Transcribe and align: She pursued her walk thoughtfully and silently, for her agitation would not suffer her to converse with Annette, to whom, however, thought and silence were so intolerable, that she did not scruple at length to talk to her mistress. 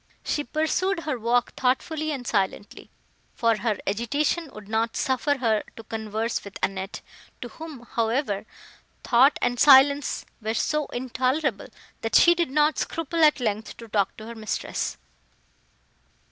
She 0.23 0.43
pursued 0.43 1.01
her 1.01 1.19
walk 1.19 1.53
thoughtfully 1.53 2.11
and 2.11 2.25
silently, 2.25 2.89
for 3.35 3.57
her 3.57 3.77
agitation 3.85 4.49
would 4.51 4.67
not 4.67 4.97
suffer 4.97 5.37
her 5.37 5.63
to 5.75 5.83
converse 5.83 6.43
with 6.43 6.57
Annette, 6.63 7.01
to 7.41 7.49
whom, 7.49 7.81
however, 7.81 8.47
thought 9.03 9.37
and 9.43 9.59
silence 9.59 10.25
were 10.41 10.55
so 10.55 10.87
intolerable, 10.87 11.67
that 12.01 12.15
she 12.15 12.33
did 12.33 12.49
not 12.49 12.79
scruple 12.79 13.23
at 13.23 13.39
length 13.39 13.77
to 13.77 13.87
talk 13.87 14.17
to 14.17 14.25
her 14.25 14.33
mistress. 14.33 14.97